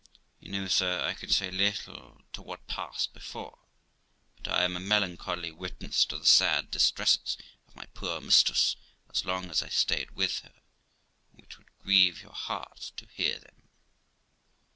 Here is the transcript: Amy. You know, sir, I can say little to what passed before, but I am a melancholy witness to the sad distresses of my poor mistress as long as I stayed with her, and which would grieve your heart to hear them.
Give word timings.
Amy. 0.41 0.55
You 0.55 0.61
know, 0.63 0.67
sir, 0.67 1.05
I 1.05 1.13
can 1.13 1.29
say 1.29 1.51
little 1.51 2.23
to 2.33 2.41
what 2.41 2.65
passed 2.65 3.13
before, 3.13 3.59
but 4.37 4.51
I 4.51 4.63
am 4.63 4.75
a 4.75 4.79
melancholy 4.79 5.51
witness 5.51 6.05
to 6.05 6.17
the 6.17 6.25
sad 6.25 6.71
distresses 6.71 7.37
of 7.67 7.75
my 7.75 7.85
poor 7.93 8.19
mistress 8.19 8.77
as 9.11 9.25
long 9.25 9.51
as 9.51 9.61
I 9.61 9.69
stayed 9.69 10.15
with 10.15 10.39
her, 10.39 10.55
and 11.31 11.41
which 11.41 11.59
would 11.59 11.77
grieve 11.77 12.23
your 12.23 12.33
heart 12.33 12.93
to 12.97 13.05
hear 13.13 13.37
them. 13.41 13.69